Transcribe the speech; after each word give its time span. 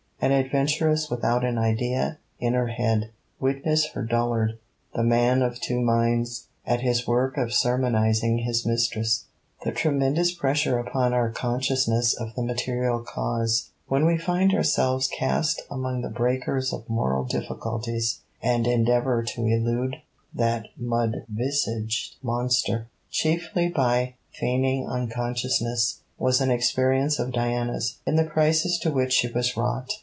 An 0.23 0.31
adventuress 0.33 1.09
without 1.09 1.43
an 1.43 1.57
idea 1.57 2.19
in 2.39 2.53
her 2.53 2.67
head: 2.67 3.09
witness 3.39 3.87
her 3.93 4.03
dullard, 4.03 4.59
The 4.93 5.01
Man 5.01 5.41
of 5.41 5.59
Two 5.59 5.81
Minds, 5.81 6.45
at 6.63 6.81
his 6.81 7.07
work 7.07 7.37
of 7.37 7.51
sermonizing 7.51 8.37
his 8.37 8.63
mistress. 8.63 9.25
The 9.63 9.71
tremendous 9.71 10.31
pressure 10.31 10.77
upon 10.77 11.11
our 11.11 11.31
consciousness 11.31 12.13
of 12.13 12.35
the 12.35 12.43
material 12.43 12.99
cause, 12.99 13.71
when 13.87 14.05
we 14.05 14.15
find 14.15 14.53
ourselves 14.53 15.07
cast 15.07 15.63
among 15.71 16.03
the 16.03 16.09
breakers 16.09 16.71
of 16.71 16.87
moral 16.87 17.23
difficulties 17.23 18.19
and 18.43 18.67
endeavour 18.67 19.23
to 19.23 19.45
elude 19.47 20.03
that 20.35 20.67
mudvisaged 20.79 22.17
monster, 22.21 22.85
chiefly 23.09 23.69
by 23.69 24.13
feigning 24.29 24.87
unconsciousness, 24.87 26.03
was 26.19 26.41
an 26.41 26.51
experience 26.51 27.17
of 27.17 27.31
Diana's, 27.31 27.97
in 28.05 28.17
the 28.17 28.23
crisis 28.25 28.77
to 28.81 28.91
which 28.91 29.13
she 29.13 29.27
was 29.31 29.57
wrought. 29.57 29.91